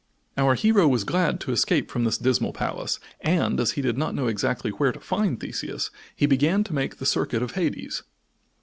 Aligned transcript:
Our 0.35 0.55
hero 0.55 0.87
was 0.87 1.03
glad 1.03 1.39
to 1.41 1.51
escape 1.51 1.91
from 1.91 2.05
this 2.05 2.17
dismal 2.17 2.53
palace 2.53 2.99
and 3.19 3.59
as 3.59 3.73
he 3.73 3.83
did 3.83 3.99
not 3.99 4.15
know 4.15 4.25
exactly 4.25 4.71
where 4.71 4.91
to 4.91 4.99
find 4.99 5.39
Theseus 5.39 5.91
he 6.15 6.25
began 6.25 6.63
to 6.63 6.73
make 6.73 6.97
the 6.97 7.05
circuit 7.05 7.43
of 7.43 7.51
Hades. 7.51 8.01